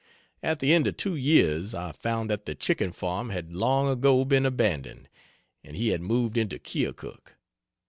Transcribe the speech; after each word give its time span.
At 0.41 0.57
the 0.57 0.73
end 0.73 0.87
of 0.87 0.97
two 0.97 1.15
years 1.15 1.75
I 1.75 1.91
found 1.91 2.27
that 2.31 2.47
the 2.47 2.55
chicken 2.55 2.91
farm 2.91 3.29
had 3.29 3.53
long 3.53 3.87
ago 3.87 4.25
been 4.25 4.47
abandoned, 4.47 5.07
and 5.63 5.75
he 5.77 5.89
had 5.89 6.01
moved 6.01 6.37
into 6.37 6.57
Keokuk. 6.57 7.35